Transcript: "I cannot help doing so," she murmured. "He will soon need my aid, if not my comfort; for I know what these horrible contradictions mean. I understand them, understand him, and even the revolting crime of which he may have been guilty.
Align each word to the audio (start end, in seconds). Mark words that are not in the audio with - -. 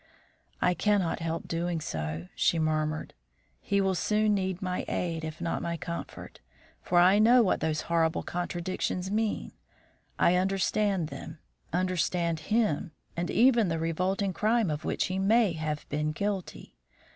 "I 0.63 0.73
cannot 0.73 1.19
help 1.19 1.47
doing 1.47 1.79
so," 1.79 2.27
she 2.33 2.57
murmured. 2.57 3.13
"He 3.61 3.79
will 3.79 3.93
soon 3.93 4.33
need 4.33 4.59
my 4.59 4.83
aid, 4.87 5.23
if 5.23 5.39
not 5.39 5.61
my 5.61 5.77
comfort; 5.77 6.39
for 6.81 6.97
I 6.97 7.19
know 7.19 7.43
what 7.43 7.59
these 7.59 7.81
horrible 7.81 8.23
contradictions 8.23 9.11
mean. 9.11 9.51
I 10.17 10.37
understand 10.37 11.09
them, 11.09 11.37
understand 11.71 12.39
him, 12.49 12.93
and 13.15 13.29
even 13.29 13.67
the 13.67 13.77
revolting 13.77 14.33
crime 14.33 14.71
of 14.71 14.83
which 14.85 15.05
he 15.05 15.19
may 15.19 15.53
have 15.53 15.87
been 15.89 16.13
guilty. 16.13 16.73